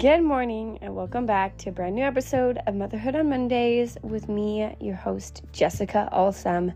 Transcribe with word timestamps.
Good 0.00 0.22
morning, 0.22 0.78
and 0.80 0.96
welcome 0.96 1.26
back 1.26 1.58
to 1.58 1.68
a 1.68 1.72
brand 1.72 1.94
new 1.94 2.04
episode 2.04 2.58
of 2.66 2.74
Motherhood 2.74 3.14
on 3.14 3.28
Mondays 3.28 3.98
with 4.00 4.30
me, 4.30 4.74
your 4.80 4.94
host, 4.94 5.42
Jessica 5.52 6.08
Alsam. 6.10 6.72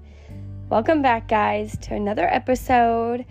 Welcome 0.68 1.00
back, 1.00 1.26
guys, 1.26 1.74
to 1.84 1.94
another 1.94 2.28
episode. 2.28 3.24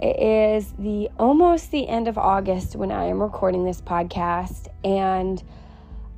It 0.00 0.18
is 0.18 0.72
the 0.78 1.10
almost 1.18 1.70
the 1.72 1.86
end 1.88 2.08
of 2.08 2.16
August 2.16 2.74
when 2.74 2.90
I 2.90 3.04
am 3.04 3.20
recording 3.20 3.66
this 3.66 3.82
podcast, 3.82 4.68
and 4.82 5.42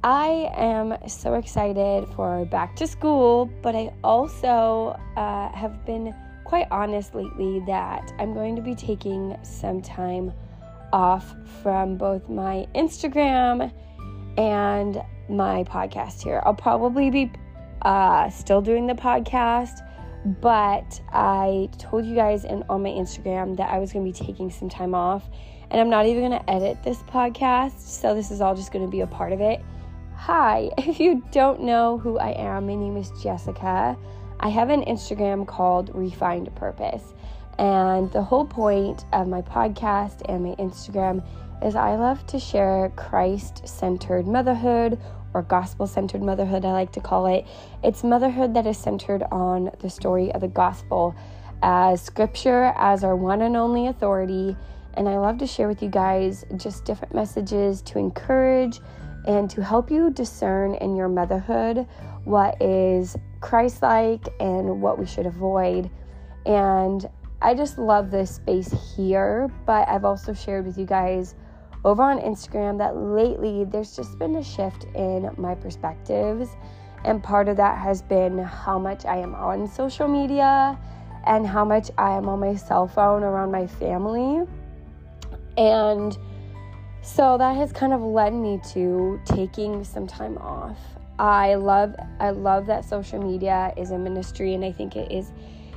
I 0.04 0.52
am 0.54 0.96
so 1.08 1.34
excited 1.34 2.06
for 2.14 2.45
back 2.45 2.76
to 2.76 2.86
school, 2.86 3.50
but 3.61 3.74
I 3.74 3.92
also 4.04 4.96
uh, 5.16 5.50
have 5.50 5.84
been 5.84 6.14
quite 6.45 6.68
honest 6.70 7.12
lately 7.12 7.58
that 7.66 8.12
I'm 8.20 8.34
going 8.34 8.54
to 8.54 8.62
be 8.62 8.76
taking 8.76 9.36
some 9.42 9.82
time 9.82 10.32
off 10.94 11.34
from 11.61 11.96
both 11.96 12.29
my 12.29 12.66
Instagram 12.72 13.72
and 14.39 15.03
my 15.29 15.64
podcast 15.64 16.22
here. 16.22 16.40
I'll 16.46 16.54
probably 16.54 17.11
be 17.11 17.32
uh, 17.82 18.30
still 18.30 18.62
doing 18.62 18.86
the 18.86 18.94
podcast, 18.94 19.80
but 20.40 21.00
I 21.12 21.68
told 21.79 22.07
you 22.07 22.14
guys 22.14 22.44
in 22.44 22.62
on 22.68 22.84
my 22.84 22.90
Instagram 22.90 23.57
that 23.57 23.70
I 23.70 23.79
was 23.79 23.93
going 23.93 24.11
to 24.11 24.18
be 24.18 24.26
taking 24.26 24.50
some 24.50 24.68
time 24.68 24.94
off, 24.94 25.29
and 25.70 25.80
I'm 25.80 25.90
not 25.90 26.07
even 26.07 26.30
going 26.30 26.40
to 26.40 26.50
edit 26.50 26.82
this 26.84 26.98
podcast, 26.98 27.81
so 27.81 28.14
this 28.14 28.31
is 28.31 28.40
all 28.40 28.54
just 28.54 28.72
going 28.72 28.84
to 28.84 28.90
be 28.90 29.00
a 29.00 29.06
part 29.06 29.32
of 29.32 29.40
it. 29.40 29.61
Hi, 30.14 30.70
if 30.79 31.00
you 31.00 31.25
don't 31.32 31.62
know 31.62 31.98
who 31.98 32.19
I 32.19 32.31
am, 32.31 32.69
my 32.69 32.77
name 32.77 32.97
is 32.97 33.11
Jessica. 33.20 33.98
I 34.39 34.48
have 34.48 34.70
an 34.70 34.84
Instagram 34.84 35.45
called 35.45 35.91
Refined 35.92 36.55
Purpose. 36.55 37.14
And 37.58 38.11
the 38.12 38.22
whole 38.22 38.44
point 38.44 39.05
of 39.12 39.28
my 39.28 39.42
podcast 39.42 40.22
and 40.28 40.45
my 40.45 40.55
Instagram 40.56 41.25
is 41.64 41.77
I 41.77 41.97
love 41.97 42.27
to 42.28 42.39
share 42.39 42.92
Christ 42.97 43.67
centered 43.69 44.27
motherhood 44.27 45.01
or 45.34 45.42
gospel 45.42 45.87
centered 45.87 46.23
motherhood, 46.23 46.65
I 46.65 46.73
like 46.73 46.93
to 46.93 47.01
call 47.01 47.27
it. 47.27 47.47
It's 47.83 48.05
motherhood 48.05 48.55
that 48.55 48.67
is 48.67 48.78
centered 48.78 49.25
on 49.33 49.70
the 49.81 49.91
story 49.91 50.33
of 50.33 50.41
the 50.41 50.48
gospel 50.48 51.15
as 51.62 52.01
scripture 52.01 52.73
as 52.77 53.03
our 53.03 53.17
one 53.17 53.43
and 53.43 53.56
only 53.56 53.89
authority. 53.89 54.56
And 54.95 55.09
I 55.09 55.19
love 55.19 55.39
to 55.39 55.47
share 55.47 55.67
with 55.67 55.83
you 55.83 55.89
guys 55.89 56.45
just 56.56 56.84
different 56.84 57.15
messages 57.15 57.83
to 57.83 57.98
encourage 57.98 58.81
and 59.27 59.50
to 59.50 59.62
help 59.62 59.91
you 59.91 60.11
discern 60.11 60.75
in 60.77 60.95
your 60.95 61.09
motherhood 61.09 61.87
what 62.25 62.61
is 62.62 63.17
Christ 63.41 63.83
like 63.83 64.28
and 64.39 64.81
what 64.81 64.98
we 64.98 65.06
should 65.06 65.27
avoid. 65.27 65.91
And 66.47 67.09
I 67.45 67.53
just 67.53 67.77
love 67.77 68.11
this 68.11 68.37
space 68.37 68.75
here, 68.97 69.50
but 69.67 69.87
I've 69.87 70.06
also 70.06 70.33
shared 70.33 70.64
with 70.64 70.78
you 70.78 70.87
guys 70.87 71.34
over 71.84 72.03
on 72.03 72.19
Instagram 72.19 72.78
that 72.78 72.97
lately 72.97 73.64
there's 73.64 73.95
just 73.95 74.19
been 74.19 74.37
a 74.37 74.42
shift 74.42 74.84
in 74.95 75.31
my 75.37 75.55
perspectives. 75.55 76.48
And 77.05 77.22
part 77.22 77.48
of 77.48 77.59
that 77.59 77.77
has 77.77 78.00
been 78.00 78.39
how 78.39 78.78
much 78.78 79.05
I 79.05 79.19
am 79.19 79.34
on 79.34 79.69
social 79.69 80.09
media 80.09 80.78
and 81.27 81.47
how 81.47 81.67
much 81.67 81.91
I 81.98 82.17
am 82.17 82.31
on 82.31 82.41
my 82.41 82.55
cell 82.56 82.89
phone 82.89 83.22
around 83.22 83.53
my 83.53 83.67
family. 83.67 84.47
And 85.59 86.17
so 87.03 87.37
that 87.37 87.56
has 87.56 87.72
kind 87.72 87.92
of 87.92 88.00
led 88.00 88.33
me 88.33 88.59
to 88.72 89.20
taking 89.27 89.84
some 89.84 90.06
time 90.06 90.39
off. 90.39 90.78
I 91.19 91.56
love 91.56 91.95
I 92.20 92.31
love 92.31 92.65
that 92.67 92.87
social 92.87 93.22
media 93.22 93.75
is 93.77 93.91
a 93.91 93.98
ministry 93.98 94.55
and 94.55 94.65
I 94.65 94.72
think 94.72 94.97
it 94.97 95.12
is 95.12 95.31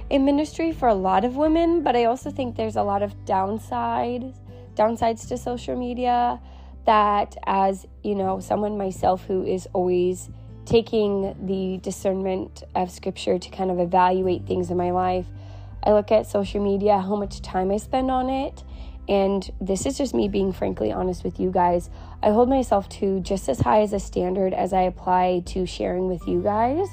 in 0.09 0.25
ministry 0.25 0.71
for 0.71 0.87
a 0.87 0.93
lot 0.93 1.25
of 1.25 1.35
women, 1.35 1.83
but 1.83 1.95
I 1.95 2.05
also 2.05 2.31
think 2.31 2.55
there's 2.55 2.75
a 2.75 2.83
lot 2.83 3.03
of 3.03 3.13
downsides 3.25 4.35
downsides 4.77 5.27
to 5.27 5.37
social 5.37 5.75
media 5.75 6.39
that 6.85 7.35
as, 7.45 7.85
you 8.03 8.15
know, 8.15 8.39
someone 8.39 8.77
myself 8.77 9.25
who 9.25 9.43
is 9.43 9.67
always 9.73 10.29
taking 10.65 11.35
the 11.45 11.79
discernment 11.81 12.63
of 12.75 12.91
scripture 12.91 13.39
to 13.39 13.49
kind 13.49 13.71
of 13.71 13.79
evaluate 13.79 14.45
things 14.45 14.69
in 14.69 14.77
my 14.77 14.91
life, 14.91 15.25
I 15.83 15.91
look 15.91 16.11
at 16.11 16.27
social 16.27 16.63
media, 16.63 16.99
how 16.99 17.15
much 17.15 17.41
time 17.41 17.71
I 17.71 17.77
spend 17.77 18.11
on 18.11 18.29
it, 18.29 18.63
and 19.09 19.49
this 19.61 19.85
is 19.85 19.97
just 19.97 20.13
me 20.13 20.27
being 20.27 20.51
frankly 20.51 20.91
honest 20.91 21.23
with 21.23 21.39
you 21.39 21.49
guys. 21.49 21.89
I 22.21 22.31
hold 22.31 22.49
myself 22.49 22.89
to 22.89 23.19
just 23.21 23.47
as 23.47 23.61
high 23.61 23.81
as 23.81 23.93
a 23.93 23.99
standard 23.99 24.53
as 24.53 24.73
I 24.73 24.81
apply 24.81 25.43
to 25.47 25.65
sharing 25.65 26.07
with 26.07 26.27
you 26.27 26.41
guys. 26.41 26.87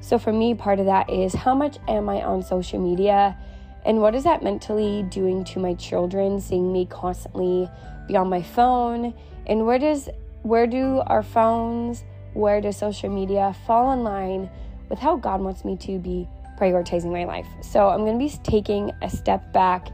So 0.00 0.18
for 0.18 0.32
me, 0.32 0.54
part 0.54 0.80
of 0.80 0.86
that 0.86 1.10
is 1.10 1.34
how 1.34 1.54
much 1.54 1.78
am 1.88 2.08
I 2.08 2.22
on 2.22 2.42
social 2.42 2.80
media 2.80 3.36
and 3.84 4.00
what 4.00 4.14
is 4.14 4.24
that 4.24 4.42
mentally 4.42 5.02
doing 5.04 5.44
to 5.44 5.58
my 5.58 5.74
children 5.74 6.40
seeing 6.40 6.72
me 6.72 6.86
constantly 6.86 7.70
be 8.06 8.16
on 8.16 8.28
my 8.28 8.42
phone? 8.42 9.14
And 9.46 9.66
where 9.66 9.78
does 9.78 10.08
where 10.42 10.66
do 10.66 11.02
our 11.06 11.22
phones, 11.22 12.04
where 12.34 12.60
does 12.60 12.76
social 12.76 13.08
media 13.08 13.54
fall 13.66 13.92
in 13.92 14.02
line 14.02 14.50
with 14.88 14.98
how 14.98 15.16
God 15.16 15.40
wants 15.40 15.64
me 15.64 15.76
to 15.78 15.98
be 15.98 16.28
prioritizing 16.58 17.12
my 17.12 17.24
life? 17.24 17.46
So 17.62 17.88
I'm 17.88 18.04
going 18.04 18.18
to 18.18 18.24
be 18.24 18.30
taking 18.42 18.92
a 19.02 19.08
step 19.08 19.52
back 19.52 19.88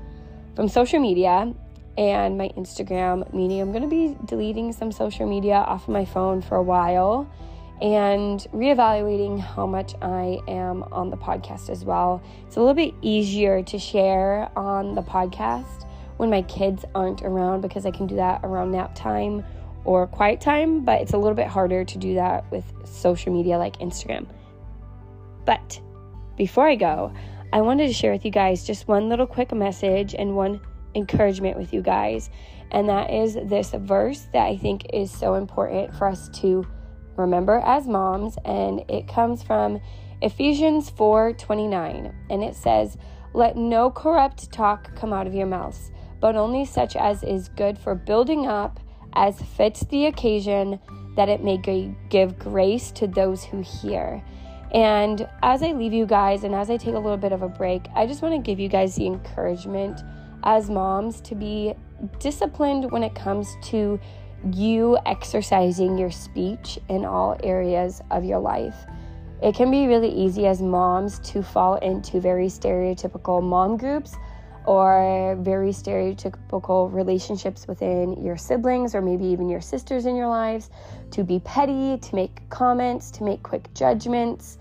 from 0.56 0.68
social 0.68 1.00
media 1.00 1.52
and 1.96 2.36
my 2.36 2.48
Instagram, 2.56 3.32
meaning 3.32 3.60
I'm 3.60 3.70
going 3.70 3.82
to 3.82 3.88
be 3.88 4.16
deleting 4.24 4.72
some 4.72 4.90
social 4.90 5.28
media 5.28 5.54
off 5.54 5.84
of 5.84 5.90
my 5.90 6.04
phone 6.04 6.42
for 6.42 6.56
a 6.56 6.62
while 6.62 7.30
and 7.80 8.40
reevaluating 8.52 9.40
how 9.40 9.66
much 9.66 9.94
I 10.00 10.40
am 10.46 10.84
on 10.84 11.10
the 11.10 11.16
podcast 11.16 11.68
as 11.70 11.84
well. 11.84 12.22
It's 12.46 12.56
a 12.56 12.60
little 12.60 12.74
bit 12.74 12.94
easier 13.02 13.62
to 13.64 13.78
share 13.78 14.50
on 14.56 14.94
the 14.94 15.02
podcast 15.02 15.86
when 16.16 16.30
my 16.30 16.42
kids 16.42 16.84
aren't 16.94 17.22
around 17.22 17.60
because 17.60 17.84
I 17.84 17.90
can 17.90 18.06
do 18.06 18.16
that 18.16 18.40
around 18.44 18.70
nap 18.70 18.94
time 18.94 19.44
or 19.84 20.06
quiet 20.06 20.40
time, 20.40 20.84
but 20.84 21.00
it's 21.00 21.12
a 21.12 21.18
little 21.18 21.34
bit 21.34 21.48
harder 21.48 21.84
to 21.84 21.98
do 21.98 22.14
that 22.14 22.50
with 22.50 22.64
social 22.84 23.32
media 23.32 23.58
like 23.58 23.78
Instagram. 23.80 24.26
But 25.44 25.80
before 26.36 26.66
I 26.68 26.76
go, 26.76 27.12
I 27.52 27.60
wanted 27.60 27.88
to 27.88 27.92
share 27.92 28.12
with 28.12 28.24
you 28.24 28.30
guys 28.30 28.64
just 28.64 28.88
one 28.88 29.08
little 29.08 29.26
quick 29.26 29.52
message 29.52 30.14
and 30.14 30.34
one 30.34 30.60
encouragement 30.94 31.58
with 31.58 31.72
you 31.72 31.82
guys. 31.82 32.30
And 32.70 32.88
that 32.88 33.10
is 33.10 33.34
this 33.34 33.70
verse 33.70 34.26
that 34.32 34.46
I 34.46 34.56
think 34.56 34.86
is 34.92 35.10
so 35.10 35.34
important 35.34 35.94
for 35.94 36.08
us 36.08 36.28
to 36.40 36.66
remember 37.16 37.60
as 37.64 37.86
moms, 37.86 38.38
and 38.44 38.84
it 38.88 39.08
comes 39.08 39.42
from 39.42 39.80
Ephesians 40.22 40.90
4:29, 40.90 42.12
and 42.30 42.42
it 42.42 42.54
says, 42.54 42.96
"Let 43.32 43.56
no 43.56 43.90
corrupt 43.90 44.52
talk 44.52 44.94
come 44.94 45.12
out 45.12 45.26
of 45.26 45.34
your 45.34 45.46
mouths, 45.46 45.92
but 46.20 46.36
only 46.36 46.64
such 46.64 46.96
as 46.96 47.22
is 47.22 47.48
good 47.48 47.78
for 47.78 47.94
building 47.94 48.46
up 48.46 48.80
as 49.12 49.42
fits 49.42 49.80
the 49.84 50.06
occasion, 50.06 50.80
that 51.16 51.28
it 51.28 51.44
may 51.44 51.56
give 52.08 52.38
grace 52.38 52.90
to 52.92 53.06
those 53.06 53.44
who 53.44 53.60
hear." 53.60 54.22
And 54.72 55.28
as 55.42 55.62
I 55.62 55.70
leave 55.72 55.92
you 55.92 56.06
guys 56.06 56.42
and 56.42 56.54
as 56.54 56.68
I 56.68 56.76
take 56.76 56.94
a 56.94 56.98
little 56.98 57.16
bit 57.16 57.30
of 57.30 57.42
a 57.42 57.48
break, 57.48 57.86
I 57.94 58.06
just 58.06 58.22
want 58.22 58.34
to 58.34 58.40
give 58.40 58.58
you 58.58 58.68
guys 58.68 58.96
the 58.96 59.06
encouragement 59.06 60.02
as 60.42 60.68
moms 60.68 61.20
to 61.22 61.36
be 61.36 61.74
disciplined 62.18 62.90
when 62.90 63.04
it 63.04 63.14
comes 63.14 63.56
to 63.62 64.00
you 64.52 64.98
exercising 65.06 65.96
your 65.96 66.10
speech 66.10 66.78
in 66.88 67.04
all 67.04 67.36
areas 67.42 68.02
of 68.10 68.24
your 68.24 68.38
life. 68.38 68.86
It 69.42 69.54
can 69.54 69.70
be 69.70 69.86
really 69.86 70.10
easy 70.10 70.46
as 70.46 70.62
moms 70.62 71.18
to 71.20 71.42
fall 71.42 71.76
into 71.76 72.20
very 72.20 72.46
stereotypical 72.46 73.42
mom 73.42 73.76
groups 73.76 74.16
or 74.66 75.36
very 75.40 75.70
stereotypical 75.70 76.92
relationships 76.92 77.66
within 77.66 78.22
your 78.24 78.36
siblings 78.36 78.94
or 78.94 79.02
maybe 79.02 79.24
even 79.24 79.48
your 79.48 79.60
sisters 79.60 80.06
in 80.06 80.16
your 80.16 80.28
lives, 80.28 80.70
to 81.10 81.22
be 81.22 81.40
petty, 81.40 81.98
to 81.98 82.14
make 82.14 82.48
comments, 82.48 83.10
to 83.10 83.24
make 83.24 83.42
quick 83.42 83.72
judgments 83.74 84.58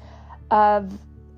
of 0.51 0.91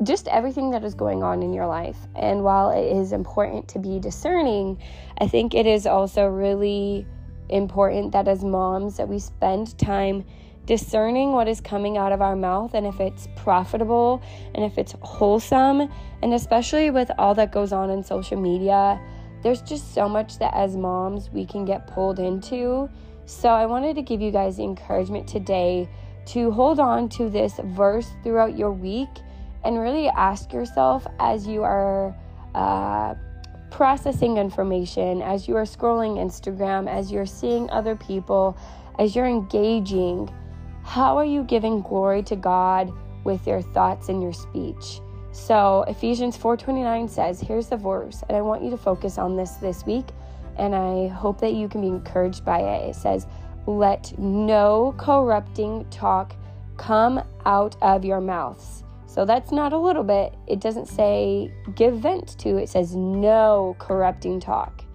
just 0.04 0.28
everything 0.28 0.72
that 0.72 0.84
is 0.84 0.94
going 0.94 1.24
on 1.24 1.42
in 1.42 1.54
your 1.54 1.68
life. 1.68 1.98
And 2.16 2.44
while 2.44 2.72
it 2.72 2.86
is 2.86 3.12
important 3.12 3.68
to 3.70 3.80
be 3.80 4.00
discerning, 4.00 4.82
I 5.20 5.28
think 5.28 5.54
it 5.54 5.66
is 5.66 5.86
also 5.86 6.26
really 6.28 7.06
important 7.50 8.12
that 8.12 8.28
as 8.28 8.44
moms 8.44 8.98
that 8.98 9.08
we 9.08 9.20
spend 9.20 9.78
time 9.78 10.26
discerning 10.66 11.32
what 11.32 11.48
is 11.48 11.62
coming 11.62 11.98
out 11.98 12.12
of 12.12 12.22
our 12.22 12.36
mouth 12.36 12.74
and 12.74 12.88
if 12.88 13.00
it's 13.00 13.28
profitable 13.36 14.22
and 14.56 14.66
if 14.66 14.78
it's 14.78 14.96
wholesome. 15.02 15.90
And 16.22 16.34
especially 16.34 16.90
with 16.90 17.12
all 17.18 17.36
that 17.36 17.52
goes 17.52 17.72
on 17.72 17.90
in 17.90 18.04
social 18.04 18.40
media 18.40 19.00
there's 19.46 19.62
just 19.62 19.94
so 19.94 20.10
much 20.10 20.40
that 20.40 20.52
as 20.56 20.76
moms 20.76 21.30
we 21.30 21.46
can 21.46 21.66
get 21.66 21.86
pulled 21.86 22.18
into. 22.18 22.90
So 23.28 23.50
i 23.50 23.68
wanted 23.68 23.96
to 23.96 24.02
give 24.02 24.20
you 24.20 24.32
guys 24.32 24.58
the 24.58 24.64
encouragement 24.64 25.28
today 25.28 25.88
to 26.28 26.50
hold 26.50 26.80
on 26.80 27.10
to 27.10 27.30
this 27.30 27.60
verse 27.64 28.10
throughout 28.24 28.58
your 28.58 28.72
week 28.72 29.10
and 29.64 29.80
really 29.80 30.08
ask 30.10 30.52
yourself 30.52 31.06
as 31.20 31.46
you 31.46 31.62
are 31.62 32.16
uh, 32.56 33.14
processing 33.76 34.38
information, 34.38 35.22
as 35.22 35.50
you 35.50 35.58
are 35.58 35.66
scrolling 35.66 36.16
Instagram, 36.16 36.90
as 36.90 37.12
you're 37.12 37.26
seeing 37.26 37.70
other 37.72 37.94
people, 37.94 38.58
as 39.00 39.14
you're 39.14 39.26
engaging, 39.26 40.34
how 40.84 41.18
are 41.18 41.26
you 41.26 41.44
giving 41.44 41.82
glory 41.82 42.24
to 42.24 42.38
God 42.38 42.90
with 43.26 43.46
your 43.46 43.62
thoughts 43.62 44.08
and 44.08 44.24
your 44.24 44.32
speech? 44.32 45.02
So 45.34 45.84
Ephesians 45.90 46.38
4:29 46.38 47.10
says, 47.10 47.42
here's 47.42 47.68
the 47.68 47.76
verse, 47.76 48.24
and 48.30 48.38
I 48.38 48.42
want 48.42 48.64
you 48.64 48.70
to 48.70 48.78
focus 48.78 49.18
on 49.18 49.36
this 49.36 49.56
this 49.56 49.86
week, 49.86 50.06
and 50.58 50.74
I 50.74 51.08
hope 51.08 51.42
that 51.42 51.54
you 51.54 51.68
can 51.68 51.82
be 51.82 51.88
encouraged 51.88 52.46
by 52.46 52.60
it. 52.62 52.92
It 52.92 52.96
says, 52.96 53.28
let 53.68 54.18
no 54.18 54.96
corrupting 54.98 55.86
talk 55.90 56.34
come 56.78 57.22
out 57.46 57.76
of 57.82 58.06
your 58.06 58.22
mouths. 58.22 58.85
So 59.08 59.26
that's 59.26 59.52
not 59.52 59.74
a 59.74 59.78
little 59.78 60.04
bit. 60.04 60.36
It 60.48 60.60
doesn't 60.60 60.88
say 60.88 61.52
give 61.76 62.00
vent 62.00 62.38
to, 62.40 62.58
it 62.58 62.70
says 62.70 62.96
no 62.96 63.76
corrupting 63.80 64.40
talk 64.40 64.86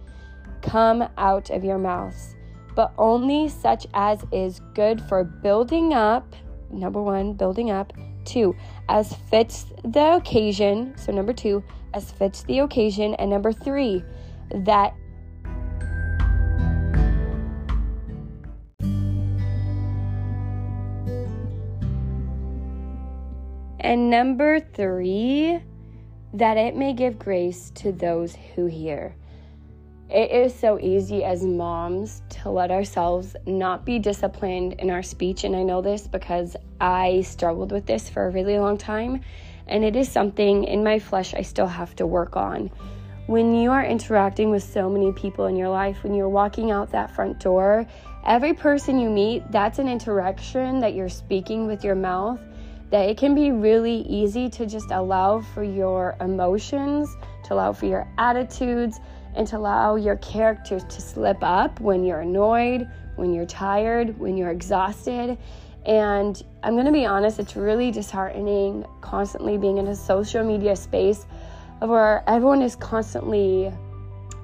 come 0.63 1.05
out 1.19 1.51
of 1.51 1.65
your 1.65 1.79
mouths, 1.79 2.37
but 2.75 2.93
only 2.99 3.49
such 3.49 3.87
as 3.95 4.25
is 4.33 4.61
good 4.75 5.01
for 5.03 5.25
building 5.25 5.93
up. 5.93 6.35
Number 6.71 7.03
one, 7.03 7.33
building 7.35 7.71
up. 7.71 7.93
Two, 8.25 8.55
as 8.89 9.15
fits 9.31 9.67
the 9.83 10.17
occasion. 10.17 10.95
So, 10.97 11.13
number 11.13 11.33
two, 11.33 11.65
as 11.95 12.11
fits 12.11 12.43
the 12.43 12.61
occasion. 12.61 13.15
And 13.15 13.31
number 13.31 13.53
three, 13.53 14.05
that 14.51 14.95
And 23.91 24.09
number 24.09 24.61
three, 24.61 25.59
that 26.35 26.57
it 26.57 26.77
may 26.77 26.93
give 26.93 27.19
grace 27.19 27.71
to 27.71 27.91
those 27.91 28.37
who 28.55 28.67
hear. 28.67 29.17
It 30.09 30.31
is 30.31 30.55
so 30.55 30.79
easy 30.79 31.25
as 31.25 31.43
moms 31.43 32.23
to 32.29 32.51
let 32.51 32.71
ourselves 32.71 33.35
not 33.47 33.85
be 33.85 33.99
disciplined 33.99 34.75
in 34.75 34.91
our 34.91 35.03
speech. 35.03 35.43
And 35.43 35.57
I 35.57 35.65
know 35.65 35.83
this 35.83 36.07
because 36.07 36.55
I 36.81 37.23
struggled 37.23 37.73
with 37.73 37.85
this 37.87 38.09
for 38.09 38.29
a 38.29 38.31
really 38.31 38.61
long 38.61 38.79
time. 38.79 39.23
And 39.67 39.83
it 39.83 39.97
is 39.97 40.09
something 40.09 40.63
in 40.63 40.85
my 40.85 41.01
flesh 41.01 41.35
I 41.35 41.43
still 41.43 41.67
have 41.67 41.97
to 41.97 42.07
work 42.07 42.37
on. 42.37 42.71
When 43.27 43.57
you 43.57 43.73
are 43.73 43.85
interacting 43.85 44.53
with 44.53 44.63
so 44.63 44.89
many 44.89 45.11
people 45.15 45.47
in 45.47 45.57
your 45.57 45.69
life, 45.69 46.05
when 46.05 46.15
you're 46.15 46.29
walking 46.29 46.71
out 46.71 46.93
that 46.93 47.11
front 47.11 47.41
door, 47.41 47.89
every 48.25 48.55
person 48.55 49.01
you 49.01 49.11
meet, 49.11 49.51
that's 49.51 49.81
an 49.81 49.89
interaction 49.89 50.79
that 50.79 50.95
you're 50.95 51.09
speaking 51.09 51.67
with 51.67 51.83
your 51.83 51.97
mouth. 51.97 52.39
That 52.91 53.09
it 53.09 53.17
can 53.17 53.35
be 53.35 53.53
really 53.53 54.03
easy 54.03 54.49
to 54.51 54.67
just 54.67 54.91
allow 54.91 55.41
for 55.41 55.63
your 55.63 56.17
emotions, 56.21 57.17
to 57.45 57.55
allow 57.55 57.73
for 57.73 57.87
your 57.87 58.09
attitudes, 58.19 58.99
and 59.37 59.47
to 59.47 59.57
allow 59.59 59.95
your 59.95 60.17
character 60.17 60.81
to 60.81 61.01
slip 61.01 61.39
up 61.41 61.81
when 61.81 62.05
you're 62.05 62.21
annoyed, 62.21 62.89
when 63.15 63.33
you're 63.33 63.47
tired, 63.47 64.19
when 64.19 64.37
you're 64.37 64.51
exhausted. 64.51 65.39
And 65.87 66.43
I'm 66.63 66.75
going 66.75 66.87
to 66.87 66.93
be 66.93 67.07
honest, 67.07 67.39
it's 67.39 67.57
really 67.57 67.91
disheartening 67.91 68.85
constantly 69.01 69.57
being 69.57 69.79
in 69.79 69.87
a 69.87 69.97
social 69.97 70.45
media 70.45 70.75
space 70.75 71.27
where 71.79 72.23
everyone 72.27 72.61
is 72.61 72.77
constantly 72.77 73.73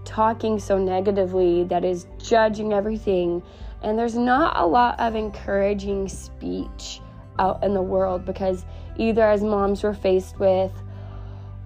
talking 0.04 0.58
so 0.58 0.78
negatively, 0.78 1.64
that 1.64 1.84
is 1.84 2.06
judging 2.22 2.72
everything. 2.72 3.42
And 3.82 3.98
there's 3.98 4.14
not 4.14 4.56
a 4.56 4.64
lot 4.64 4.98
of 5.00 5.14
encouraging 5.16 6.08
speech 6.08 7.00
out 7.38 7.62
in 7.62 7.74
the 7.74 7.82
world 7.82 8.24
because 8.24 8.64
either 8.96 9.22
as 9.22 9.42
moms 9.42 9.82
we're 9.82 9.94
faced 9.94 10.38
with 10.38 10.72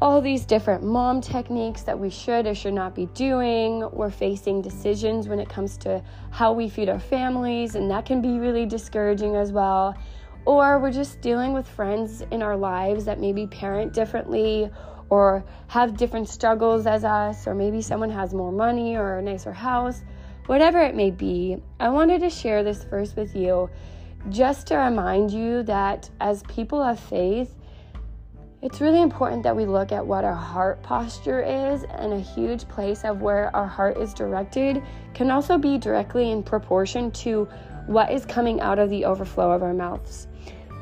all 0.03 0.23
these 0.23 0.47
different 0.47 0.83
mom 0.83 1.21
techniques 1.21 1.83
that 1.83 1.99
we 1.99 2.09
should 2.09 2.47
or 2.47 2.55
should 2.55 2.73
not 2.73 2.95
be 2.95 3.07
doing. 3.07 3.87
We're 3.93 4.11
facing 4.11 4.63
decisions 4.63 5.29
when 5.29 5.39
it 5.39 5.49
comes 5.49 5.77
to 5.79 6.03
how 6.31 6.53
we 6.53 6.71
feed 6.71 6.89
our 6.89 6.99
families, 6.99 7.75
and 7.75 7.91
that 7.91 8.07
can 8.07 8.23
be 8.23 8.39
really 8.39 8.65
discouraging 8.65 9.37
as 9.37 9.53
well. 9.53 9.95
Or 10.47 10.79
we're 10.79 10.91
just 10.91 11.21
dealing 11.21 11.53
with 11.53 11.69
friends 11.69 12.23
in 12.31 12.43
our 12.43 12.57
lives 12.57 13.05
that 13.05 13.21
maybe 13.21 13.47
parent 13.47 13.93
differently 13.93 14.71
or 15.11 15.45
have 15.67 15.99
different 15.99 16.29
struggles 16.29 16.87
as 16.87 17.05
us, 17.05 17.47
or 17.47 17.55
maybe 17.55 17.83
someone 17.83 18.11
has 18.11 18.33
more 18.33 18.53
money 18.53 18.97
or 18.97 19.19
a 19.19 19.23
nicer 19.23 19.53
house, 19.53 20.03
whatever 20.47 20.81
it 20.81 20.95
may 20.95 21.11
be. 21.11 21.59
I 21.79 21.91
wanted 21.91 22.21
to 22.21 22.31
share 22.31 22.63
this 22.63 22.85
verse 22.85 23.15
with 23.17 23.37
you 23.37 23.69
just 24.29 24.67
to 24.69 24.77
remind 24.77 25.31
you 25.31 25.63
that 25.65 26.11
as 26.21 26.43
people 26.45 26.83
of 26.83 27.01
faith, 27.01 27.55
it's 28.63 28.83
really 28.83 29.01
important 29.01 29.43
that 29.45 29.57
we 29.57 29.65
look 29.65 29.91
at 29.91 30.05
what 30.05 30.23
our 30.23 30.35
heart 30.35 30.83
posture 30.83 31.41
is, 31.41 31.85
and 31.85 32.13
a 32.13 32.21
huge 32.21 32.69
place 32.69 33.05
of 33.05 33.23
where 33.23 33.55
our 33.57 33.67
heart 33.67 33.97
is 33.97 34.13
directed 34.13 34.83
can 35.15 35.31
also 35.31 35.57
be 35.57 35.79
directly 35.79 36.31
in 36.31 36.43
proportion 36.43 37.11
to 37.13 37.49
what 37.87 38.13
is 38.13 38.27
coming 38.27 38.61
out 38.61 38.79
of 38.79 38.91
the 38.91 39.07
overflow 39.07 39.51
of 39.51 39.63
our 39.63 39.73
mouths. 39.73 40.29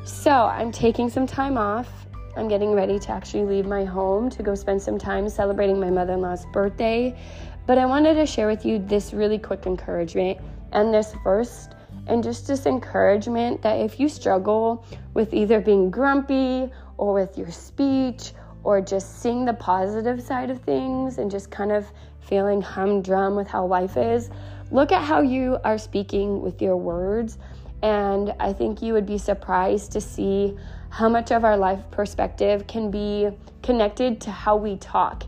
So, 0.03 0.31
I'm 0.31 0.71
taking 0.71 1.09
some 1.09 1.25
time 1.25 1.57
off. 1.57 1.87
I'm 2.35 2.49
getting 2.49 2.73
ready 2.73 2.99
to 2.99 3.11
actually 3.11 3.45
leave 3.45 3.65
my 3.65 3.85
home 3.85 4.29
to 4.31 4.43
go 4.43 4.55
spend 4.55 4.81
some 4.81 4.97
time 4.97 5.29
celebrating 5.29 5.79
my 5.79 5.89
mother 5.89 6.13
in 6.13 6.21
law's 6.21 6.45
birthday. 6.47 7.17
But 7.65 7.77
I 7.77 7.85
wanted 7.85 8.15
to 8.15 8.25
share 8.25 8.47
with 8.47 8.65
you 8.65 8.79
this 8.79 9.13
really 9.13 9.37
quick 9.37 9.65
encouragement 9.65 10.39
and 10.73 10.93
this 10.93 11.15
first, 11.23 11.75
and 12.09 12.23
just 12.23 12.47
this 12.47 12.65
encouragement 12.65 13.61
that 13.61 13.79
if 13.79 13.99
you 13.99 14.09
struggle 14.09 14.83
with 15.13 15.33
either 15.33 15.61
being 15.61 15.91
grumpy 15.91 16.69
or 16.97 17.13
with 17.13 17.37
your 17.37 17.51
speech 17.51 18.33
or 18.63 18.81
just 18.81 19.21
seeing 19.21 19.45
the 19.45 19.53
positive 19.53 20.21
side 20.21 20.49
of 20.49 20.59
things 20.61 21.19
and 21.19 21.29
just 21.29 21.51
kind 21.51 21.71
of 21.71 21.85
feeling 22.19 22.61
humdrum 22.61 23.35
with 23.35 23.47
how 23.47 23.65
life 23.65 23.95
is, 23.95 24.29
look 24.71 24.91
at 24.91 25.03
how 25.03 25.21
you 25.21 25.57
are 25.63 25.77
speaking 25.77 26.41
with 26.41 26.61
your 26.61 26.75
words. 26.75 27.37
And 27.83 28.33
I 28.39 28.53
think 28.53 28.81
you 28.81 28.93
would 28.93 29.05
be 29.05 29.17
surprised 29.17 29.91
to 29.93 30.01
see 30.01 30.57
how 30.89 31.07
much 31.07 31.31
of 31.31 31.45
our 31.45 31.55
life 31.55 31.79
perspective 31.91 32.65
can 32.67 32.89
be 32.89 33.29
connected 33.61 34.19
to 34.21 34.31
how 34.31 34.55
we 34.55 34.77
talk. 34.77 35.23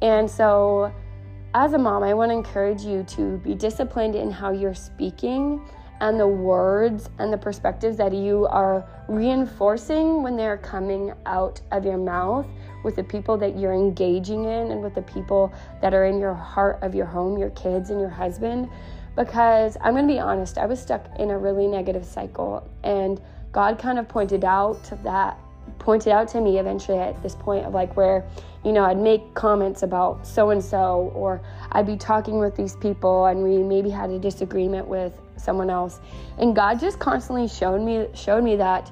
And 0.00 0.28
so, 0.28 0.92
as 1.54 1.74
a 1.74 1.78
mom, 1.78 2.02
I 2.02 2.14
want 2.14 2.30
to 2.30 2.34
encourage 2.34 2.80
you 2.80 3.04
to 3.04 3.36
be 3.38 3.54
disciplined 3.54 4.14
in 4.16 4.30
how 4.30 4.52
you're 4.52 4.74
speaking 4.74 5.60
and 6.02 6.18
the 6.18 6.26
words 6.26 7.08
and 7.20 7.32
the 7.32 7.38
perspectives 7.38 7.96
that 7.96 8.12
you 8.12 8.44
are 8.48 8.84
reinforcing 9.08 10.20
when 10.20 10.36
they're 10.36 10.58
coming 10.58 11.12
out 11.26 11.60
of 11.70 11.84
your 11.84 11.96
mouth 11.96 12.44
with 12.82 12.96
the 12.96 13.04
people 13.04 13.38
that 13.38 13.56
you're 13.56 13.72
engaging 13.72 14.44
in 14.44 14.72
and 14.72 14.82
with 14.82 14.96
the 14.96 15.02
people 15.02 15.52
that 15.80 15.94
are 15.94 16.06
in 16.06 16.18
your 16.18 16.34
heart 16.34 16.80
of 16.82 16.92
your 16.92 17.06
home, 17.06 17.38
your 17.38 17.50
kids 17.50 17.90
and 17.90 18.00
your 18.00 18.10
husband. 18.10 18.68
Because 19.16 19.76
I'm 19.80 19.94
going 19.94 20.08
to 20.08 20.12
be 20.12 20.18
honest, 20.18 20.58
I 20.58 20.66
was 20.66 20.82
stuck 20.82 21.06
in 21.20 21.30
a 21.30 21.38
really 21.38 21.68
negative 21.68 22.04
cycle, 22.04 22.68
and 22.82 23.20
God 23.52 23.78
kind 23.78 23.98
of 23.98 24.08
pointed 24.08 24.44
out 24.44 24.90
that 25.04 25.38
pointed 25.78 26.12
out 26.12 26.26
to 26.28 26.40
me 26.40 26.58
eventually 26.58 26.98
at 26.98 27.22
this 27.22 27.36
point 27.36 27.64
of 27.64 27.74
like 27.74 27.96
where 27.96 28.24
you 28.64 28.72
know 28.72 28.84
I'd 28.84 28.98
make 28.98 29.34
comments 29.34 29.84
about 29.84 30.26
so 30.26 30.50
and 30.50 30.62
so 30.62 31.12
or 31.14 31.40
I'd 31.70 31.86
be 31.86 31.96
talking 31.96 32.38
with 32.40 32.56
these 32.56 32.74
people 32.76 33.26
and 33.26 33.42
we 33.44 33.58
maybe 33.58 33.90
had 33.90 34.10
a 34.10 34.18
disagreement 34.18 34.88
with 34.88 35.12
someone 35.42 35.70
else. 35.70 36.00
And 36.38 36.54
God 36.54 36.80
just 36.80 36.98
constantly 36.98 37.48
showed 37.48 37.80
me 37.80 38.06
showed 38.14 38.44
me 38.44 38.56
that 38.56 38.90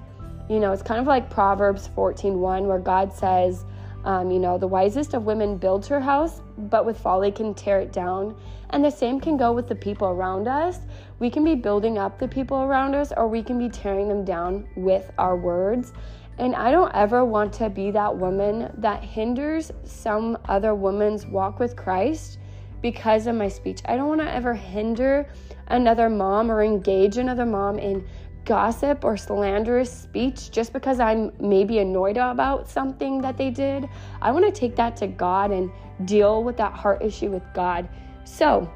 you 0.49 0.61
know 0.61 0.73
it's 0.73 0.83
kind 0.83 1.01
of 1.01 1.07
like 1.07 1.31
Proverbs 1.31 1.89
14:1 1.97 2.67
where 2.67 2.79
God 2.79 3.13
says 3.13 3.65
um, 4.05 4.31
you 4.31 4.39
know 4.39 4.59
the 4.59 4.67
wisest 4.67 5.15
of 5.15 5.25
women 5.25 5.57
builds 5.57 5.87
her 5.89 6.01
house 6.01 6.41
but 6.57 6.85
with 6.85 6.99
folly 6.99 7.31
can 7.31 7.55
tear 7.55 7.81
it 7.81 7.93
down. 7.93 8.37
And 8.71 8.85
the 8.85 8.91
same 8.91 9.21
can 9.21 9.37
go 9.37 9.53
with 9.53 9.69
the 9.69 9.75
people 9.75 10.09
around 10.09 10.47
us. 10.47 10.79
We 11.19 11.29
can 11.29 11.45
be 11.45 11.55
building 11.55 11.99
up 11.99 12.19
the 12.19 12.29
people 12.29 12.59
around 12.59 12.95
us 12.95 13.13
or 13.17 13.27
we 13.27 13.43
can 13.43 13.59
be 13.59 13.69
tearing 13.69 14.09
them 14.09 14.25
down 14.25 14.69
with 14.77 15.11
our 15.19 15.37
words. 15.37 15.93
And 16.39 16.55
I 16.55 16.71
don't 16.71 16.95
ever 16.95 17.25
want 17.25 17.53
to 17.55 17.69
be 17.69 17.91
that 17.91 18.17
woman 18.17 18.73
that 18.79 19.03
hinders 19.05 19.71
some 19.85 20.39
other 20.49 20.75
woman's 20.75 21.27
walk 21.27 21.59
with 21.59 21.77
Christ 21.77 22.39
because 22.83 23.27
of 23.27 23.35
my 23.35 23.49
speech. 23.49 23.81
I 23.85 23.97
don't 23.97 24.09
want 24.09 24.21
to 24.21 24.33
ever 24.33 24.55
hinder 24.55 25.29
another 25.69 26.09
mom 26.09 26.51
or 26.51 26.63
engage 26.63 27.19
another 27.19 27.47
mom 27.47 27.79
in 27.79 28.07
gossip 28.45 29.05
or 29.05 29.17
slanderous 29.17 29.93
speech 29.93 30.51
just 30.51 30.73
because 30.73 30.99
I'm 30.99 31.33
maybe 31.39 31.79
annoyed 31.79 32.17
about 32.17 32.69
something 32.69 33.21
that 33.21 33.37
they 33.37 33.51
did. 33.51 33.89
I 34.21 34.33
want 34.33 34.45
to 34.47 34.53
take 34.53 34.77
that 34.77 34.97
to 34.97 35.07
God 35.07 35.51
and 35.51 35.71
deal 36.05 36.43
with 36.43 36.57
that 36.57 36.73
heart 36.73 37.03
issue 37.03 37.31
with 37.31 37.45
God. 37.55 37.89
So, 38.25 38.71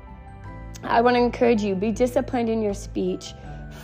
I 0.82 1.00
want 1.00 1.16
to 1.16 1.20
encourage 1.20 1.62
you 1.62 1.74
be 1.74 1.92
disciplined 1.92 2.50
in 2.50 2.60
your 2.60 2.74
speech. 2.74 3.32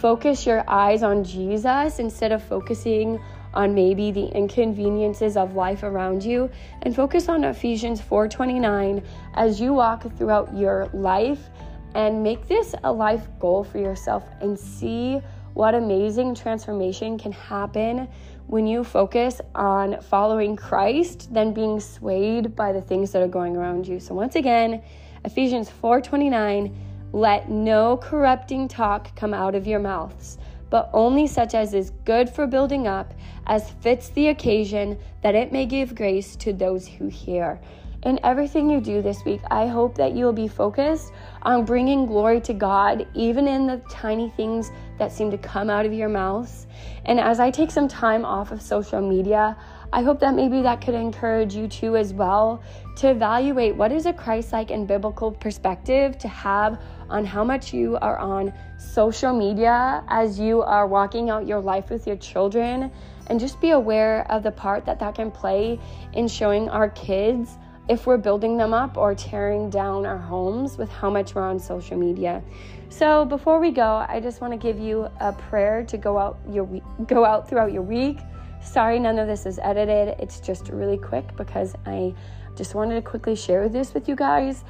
Focus 0.00 0.47
your 0.47 0.65
eyes 0.69 1.03
on 1.03 1.25
Jesus 1.25 1.99
instead 1.99 2.31
of 2.31 2.43
focusing 2.43 3.19
on 3.54 3.75
maybe 3.75 4.11
the 4.11 4.26
inconveniences 4.26 5.37
of 5.37 5.54
life 5.54 5.83
around 5.83 6.25
you 6.25 6.50
and 6.83 6.95
focus 6.95 7.28
on 7.28 7.45
Ephesians 7.45 8.00
4:29 8.00 9.02
as 9.35 9.61
you 9.61 9.73
walk 9.73 10.02
throughout 10.16 10.54
your 10.57 10.88
life 10.92 11.50
and 11.95 12.23
make 12.23 12.47
this 12.47 12.75
a 12.85 12.92
life 12.92 13.26
goal 13.38 13.64
for 13.64 13.78
yourself 13.78 14.25
and 14.40 14.59
see 14.59 15.21
what 15.54 15.75
amazing 15.75 16.35
transformation 16.35 17.19
can 17.19 17.33
happen 17.33 18.09
when 18.47 18.66
you 18.66 18.85
focus 18.85 19.40
on 19.54 20.00
following 20.00 20.57
Christ 20.57 21.33
than 21.33 21.52
being 21.52 21.80
swayed 21.80 22.54
by 22.54 22.73
the 22.73 22.80
things 22.80 23.12
that 23.12 23.23
are 23.23 23.28
going 23.28 23.57
around 23.57 23.87
you. 23.87 24.00
So 24.00 24.14
once 24.14 24.37
again, 24.37 24.83
Ephesians 25.25 25.69
4:29, 25.69 26.75
let 27.12 27.50
no 27.50 27.97
corrupting 27.97 28.69
talk 28.69 29.14
come 29.16 29.35
out 29.35 29.54
of 29.54 29.66
your 29.66 29.80
mouths 29.80 30.38
but 30.71 30.89
only 30.93 31.27
such 31.27 31.55
as 31.55 31.75
is 31.75 31.91
good 32.05 32.31
for 32.31 32.47
building 32.47 32.87
up, 32.87 33.12
as 33.47 33.71
fits 33.83 34.09
the 34.11 34.29
occasion, 34.29 34.99
that 35.23 35.35
it 35.35 35.53
may 35.53 35.67
give 35.67 35.95
grace 35.95 36.37
to 36.37 36.53
those 36.53 36.87
who 36.87 37.09
hear. 37.09 37.61
in 38.03 38.19
everything 38.25 38.71
you 38.71 38.81
do 38.81 39.03
this 39.03 39.25
week, 39.27 39.43
I 39.50 39.67
hope 39.67 39.95
that 39.97 40.15
you'll 40.15 40.33
be 40.33 40.49
focused 40.49 41.12
on 41.43 41.67
bringing 41.67 42.07
glory 42.07 42.41
to 42.43 42.55
God, 42.55 43.07
even 43.15 43.47
in 43.47 43.67
the 43.67 43.83
tiny 43.91 44.31
things 44.31 44.71
that 44.99 45.12
seem 45.12 45.31
to 45.31 45.39
come 45.39 45.69
out 45.69 45.85
of 45.85 45.93
your 45.93 46.09
mouths. 46.09 46.67
And 47.05 47.21
as 47.21 47.41
I 47.41 47.50
take 47.50 47.71
some 47.71 47.89
time 47.89 48.25
off 48.25 48.53
of 48.53 48.62
social 48.62 49.03
media, 49.03 49.55
I 49.93 50.03
hope 50.03 50.21
that 50.21 50.35
maybe 50.35 50.63
that 50.63 50.81
could 50.81 50.95
encourage 50.95 51.55
you 51.55 51.67
too, 51.67 51.97
as 51.97 52.13
well, 52.13 52.63
to 52.97 53.11
evaluate 53.11 53.75
what 53.75 53.91
is 53.91 54.07
a 54.07 54.13
Christ 54.13 54.53
like 54.53 54.71
and 54.71 54.87
biblical 54.87 55.33
perspective 55.33 56.17
to 56.19 56.29
have 56.29 56.81
on 57.09 57.25
how 57.25 57.43
much 57.43 57.75
you 57.75 57.97
are 57.97 58.19
on 58.19 58.53
social 58.79 59.33
media 59.33 60.05
as 60.09 60.39
you 60.39 60.63
are 60.63 60.87
walking 60.87 61.29
out 61.29 61.47
your 61.47 61.61
life 61.61 61.91
with 61.91 62.07
your 62.07 62.17
children. 62.17 62.91
And 63.27 63.41
just 63.41 63.61
be 63.61 63.71
aware 63.71 64.31
of 64.31 64.43
the 64.43 64.53
part 64.53 64.85
that 64.87 64.99
that 65.01 65.15
can 65.15 65.31
play 65.31 65.79
in 66.13 66.29
showing 66.29 66.69
our 66.69 66.89
kids 66.91 67.59
if 67.89 68.07
we're 68.07 68.17
building 68.17 68.57
them 68.57 68.73
up 68.73 68.97
or 68.97 69.15
tearing 69.17 69.69
down 69.69 70.07
our 70.07 70.19
homes 70.19 70.79
with 70.79 70.89
how 70.89 71.11
much 71.11 71.35
we're 71.35 71.43
on 71.43 71.59
social 71.59 71.97
media. 71.97 72.43
So 72.89 73.25
before 73.25 73.59
we 73.59 73.73
go, 73.73 74.05
I 74.09 74.21
just 74.21 74.41
want 74.41 74.53
to 74.53 74.57
give 74.57 74.79
you 74.79 75.09
a 75.21 75.33
prayer 75.33 75.85
to 75.85 75.99
go 75.99 76.17
out 76.17 76.39
your 76.49 76.69
go 77.07 77.25
out 77.25 77.49
throughout 77.49 77.73
your 77.73 77.83
week. 77.83 78.19
Sorry, 78.62 78.99
none 78.99 79.19
of 79.19 79.26
this 79.26 79.47
is 79.47 79.59
edited. 79.59 80.17
It's 80.19 80.40
just 80.40 80.69
really 80.69 80.99
quick 80.99 81.37
because 81.37 81.75
I 81.87 82.14
just 82.57 82.75
wanted 82.75 82.95
to 82.97 83.02
quickly 83.02 83.35
share 83.35 83.69
this 83.69 83.95
with 83.95 84.09
you 84.09 84.14
guys. 84.14 84.64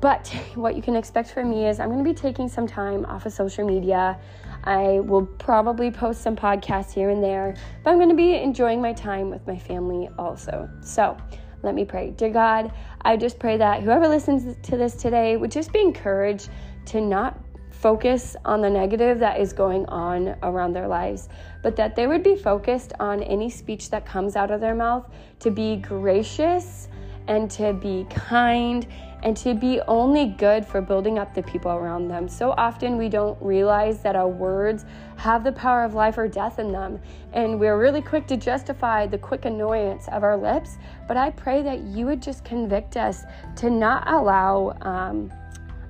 But 0.00 0.28
what 0.54 0.76
you 0.76 0.82
can 0.82 0.96
expect 0.96 1.30
from 1.30 1.50
me 1.50 1.66
is 1.66 1.78
I'm 1.78 1.88
going 1.90 2.02
to 2.02 2.08
be 2.08 2.14
taking 2.14 2.48
some 2.48 2.66
time 2.66 3.04
off 3.06 3.26
of 3.26 3.32
social 3.32 3.66
media. 3.66 4.18
I 4.64 5.00
will 5.00 5.26
probably 5.26 5.90
post 5.90 6.22
some 6.22 6.36
podcasts 6.36 6.92
here 6.92 7.10
and 7.10 7.22
there, 7.22 7.54
but 7.82 7.90
I'm 7.90 7.98
going 7.98 8.08
to 8.08 8.14
be 8.14 8.34
enjoying 8.34 8.80
my 8.80 8.92
time 8.92 9.30
with 9.30 9.46
my 9.46 9.58
family 9.58 10.08
also. 10.18 10.68
So, 10.80 11.16
let 11.62 11.74
me 11.74 11.84
pray. 11.84 12.10
Dear 12.10 12.30
God, 12.30 12.72
I 13.02 13.16
just 13.16 13.38
pray 13.38 13.56
that 13.56 13.82
whoever 13.82 14.06
listens 14.06 14.56
to 14.64 14.76
this 14.76 14.94
today 14.94 15.36
would 15.38 15.50
just 15.50 15.72
be 15.72 15.80
encouraged 15.80 16.50
to 16.86 17.00
not 17.00 17.38
focus 17.84 18.34
on 18.46 18.62
the 18.62 18.70
negative 18.70 19.18
that 19.18 19.38
is 19.38 19.52
going 19.52 19.84
on 19.88 20.34
around 20.42 20.72
their 20.72 20.88
lives, 20.88 21.28
but 21.60 21.76
that 21.76 21.94
they 21.94 22.06
would 22.06 22.22
be 22.22 22.34
focused 22.34 22.94
on 22.98 23.22
any 23.24 23.50
speech 23.50 23.90
that 23.90 24.06
comes 24.06 24.36
out 24.36 24.50
of 24.50 24.58
their 24.58 24.74
mouth 24.74 25.06
to 25.38 25.50
be 25.50 25.76
gracious 25.76 26.88
and 27.28 27.50
to 27.50 27.74
be 27.74 28.06
kind 28.08 28.86
and 29.22 29.36
to 29.36 29.52
be 29.52 29.82
only 29.86 30.28
good 30.28 30.64
for 30.64 30.80
building 30.80 31.18
up 31.18 31.34
the 31.34 31.42
people 31.42 31.72
around 31.72 32.08
them. 32.08 32.26
So 32.26 32.52
often 32.52 32.96
we 32.96 33.10
don't 33.10 33.36
realize 33.42 34.00
that 34.00 34.16
our 34.16 34.28
words 34.28 34.86
have 35.16 35.44
the 35.44 35.52
power 35.52 35.84
of 35.84 35.92
life 35.92 36.16
or 36.16 36.26
death 36.26 36.58
in 36.58 36.72
them, 36.72 36.98
and 37.34 37.60
we're 37.60 37.78
really 37.78 38.00
quick 38.00 38.26
to 38.28 38.38
justify 38.38 39.06
the 39.06 39.18
quick 39.18 39.44
annoyance 39.44 40.08
of 40.08 40.22
our 40.22 40.38
lips. 40.38 40.78
But 41.06 41.18
I 41.18 41.32
pray 41.32 41.60
that 41.60 41.80
you 41.80 42.06
would 42.06 42.22
just 42.22 42.46
convict 42.46 42.96
us 42.96 43.24
to 43.56 43.68
not 43.68 44.10
allow. 44.10 44.74
Um, 44.80 45.30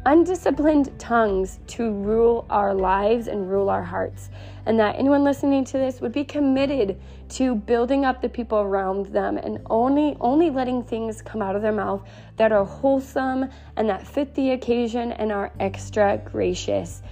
undisciplined 0.06 0.96
tongues 0.98 1.58
to 1.66 1.90
rule 1.90 2.46
our 2.50 2.74
lives 2.74 3.26
and 3.26 3.50
rule 3.50 3.70
our 3.70 3.82
hearts. 3.82 4.30
And 4.66 4.78
that 4.80 4.96
anyone 4.98 5.24
listening 5.24 5.64
to 5.66 5.78
this 5.78 6.00
would 6.00 6.12
be 6.12 6.24
committed 6.24 7.00
to 7.30 7.54
building 7.54 8.04
up 8.04 8.22
the 8.22 8.28
people 8.28 8.58
around 8.58 9.06
them 9.06 9.36
and 9.38 9.58
only 9.70 10.16
only 10.20 10.50
letting 10.50 10.82
things 10.82 11.22
come 11.22 11.42
out 11.42 11.56
of 11.56 11.62
their 11.62 11.72
mouth 11.72 12.02
that 12.36 12.52
are 12.52 12.64
wholesome 12.64 13.48
and 13.76 13.88
that 13.88 14.06
fit 14.06 14.34
the 14.34 14.50
occasion 14.52 15.12
and 15.12 15.32
are 15.32 15.52
extra 15.58 16.18
gracious. 16.24 17.02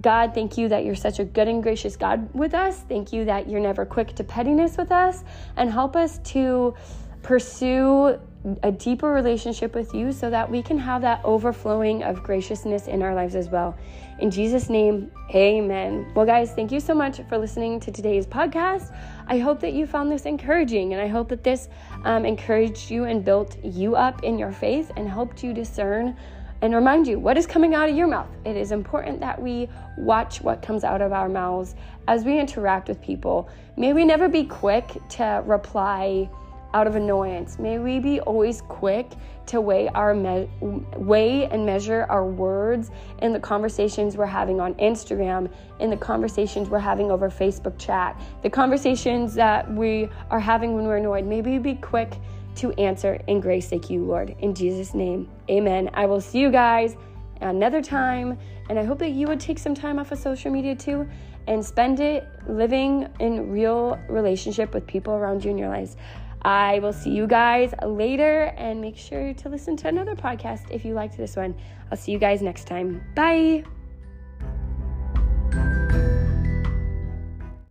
God, 0.00 0.34
thank 0.34 0.56
you 0.56 0.68
that 0.68 0.84
you're 0.84 0.94
such 0.94 1.18
a 1.18 1.24
good 1.24 1.46
and 1.46 1.62
gracious 1.62 1.96
God 1.96 2.32
with 2.34 2.54
us. 2.54 2.80
Thank 2.88 3.12
you 3.12 3.26
that 3.26 3.50
you're 3.50 3.60
never 3.60 3.84
quick 3.84 4.14
to 4.14 4.24
pettiness 4.24 4.78
with 4.78 4.90
us 4.90 5.22
and 5.56 5.70
help 5.70 5.94
us 5.94 6.18
to 6.18 6.74
pursue 7.22 8.18
a 8.62 8.72
deeper 8.72 9.12
relationship 9.12 9.74
with 9.74 9.92
you 9.92 10.12
so 10.12 10.30
that 10.30 10.50
we 10.50 10.62
can 10.62 10.78
have 10.78 11.02
that 11.02 11.20
overflowing 11.24 12.02
of 12.02 12.22
graciousness 12.22 12.86
in 12.86 13.02
our 13.02 13.14
lives 13.14 13.34
as 13.34 13.50
well. 13.50 13.76
In 14.18 14.30
Jesus' 14.30 14.70
name, 14.70 15.10
amen. 15.34 16.10
Well, 16.14 16.24
guys, 16.24 16.52
thank 16.52 16.72
you 16.72 16.80
so 16.80 16.94
much 16.94 17.20
for 17.28 17.36
listening 17.36 17.80
to 17.80 17.92
today's 17.92 18.26
podcast. 18.26 18.96
I 19.26 19.38
hope 19.38 19.60
that 19.60 19.74
you 19.74 19.86
found 19.86 20.10
this 20.10 20.24
encouraging, 20.24 20.94
and 20.94 21.02
I 21.02 21.06
hope 21.06 21.28
that 21.28 21.44
this 21.44 21.68
um, 22.04 22.24
encouraged 22.24 22.90
you 22.90 23.04
and 23.04 23.24
built 23.24 23.62
you 23.62 23.94
up 23.94 24.24
in 24.24 24.38
your 24.38 24.52
faith 24.52 24.90
and 24.96 25.08
helped 25.08 25.44
you 25.44 25.52
discern 25.52 26.16
and 26.62 26.74
remind 26.74 27.06
you 27.06 27.18
what 27.18 27.38
is 27.38 27.46
coming 27.46 27.74
out 27.74 27.88
of 27.88 27.96
your 27.96 28.06
mouth. 28.06 28.28
It 28.44 28.56
is 28.56 28.72
important 28.72 29.20
that 29.20 29.40
we 29.40 29.68
watch 29.96 30.40
what 30.40 30.62
comes 30.62 30.84
out 30.84 31.00
of 31.00 31.12
our 31.12 31.28
mouths 31.28 31.74
as 32.08 32.24
we 32.24 32.38
interact 32.38 32.88
with 32.88 33.00
people. 33.00 33.48
May 33.76 33.92
we 33.92 34.04
never 34.04 34.28
be 34.28 34.44
quick 34.44 34.96
to 35.10 35.42
reply 35.46 36.28
out 36.74 36.86
of 36.86 36.96
annoyance. 36.96 37.58
May 37.58 37.78
we 37.78 37.98
be 37.98 38.20
always 38.20 38.62
quick 38.62 39.12
to 39.46 39.60
weigh 39.60 39.88
our 39.88 40.14
me- 40.14 40.48
weigh 40.96 41.46
and 41.46 41.66
measure 41.66 42.06
our 42.08 42.24
words 42.24 42.90
in 43.20 43.32
the 43.32 43.40
conversations 43.40 44.16
we're 44.16 44.26
having 44.26 44.60
on 44.60 44.74
Instagram, 44.74 45.50
in 45.80 45.90
the 45.90 45.96
conversations 45.96 46.68
we're 46.68 46.78
having 46.78 47.10
over 47.10 47.28
Facebook 47.28 47.76
chat, 47.78 48.20
the 48.42 48.50
conversations 48.50 49.34
that 49.34 49.70
we 49.72 50.08
are 50.30 50.40
having 50.40 50.74
when 50.74 50.84
we're 50.84 50.98
annoyed. 50.98 51.26
May 51.26 51.40
we 51.40 51.58
be 51.58 51.74
quick 51.74 52.14
to 52.56 52.72
answer 52.72 53.14
in 53.26 53.40
grace 53.40 53.72
like 53.72 53.90
you, 53.90 54.04
Lord. 54.04 54.36
In 54.38 54.54
Jesus' 54.54 54.94
name, 54.94 55.28
amen. 55.48 55.90
I 55.94 56.06
will 56.06 56.20
see 56.20 56.38
you 56.38 56.50
guys 56.50 56.96
another 57.40 57.82
time, 57.82 58.38
and 58.68 58.78
I 58.78 58.84
hope 58.84 58.98
that 58.98 59.10
you 59.10 59.26
would 59.26 59.40
take 59.40 59.58
some 59.58 59.74
time 59.74 59.98
off 59.98 60.12
of 60.12 60.18
social 60.18 60.50
media 60.50 60.74
too 60.74 61.08
and 61.46 61.64
spend 61.64 62.00
it 62.00 62.28
living 62.46 63.08
in 63.18 63.50
real 63.50 63.98
relationship 64.08 64.74
with 64.74 64.86
people 64.86 65.14
around 65.14 65.44
you 65.44 65.50
in 65.50 65.58
your 65.58 65.68
lives. 65.68 65.96
I 66.42 66.78
will 66.78 66.92
see 66.92 67.10
you 67.10 67.26
guys 67.26 67.74
later 67.84 68.54
and 68.56 68.80
make 68.80 68.96
sure 68.96 69.34
to 69.34 69.48
listen 69.48 69.76
to 69.78 69.88
another 69.88 70.14
podcast 70.14 70.70
if 70.70 70.84
you 70.84 70.94
liked 70.94 71.16
this 71.16 71.36
one. 71.36 71.54
I'll 71.90 71.98
see 71.98 72.12
you 72.12 72.18
guys 72.18 72.42
next 72.42 72.66
time. 72.66 73.04
Bye. 73.14 73.64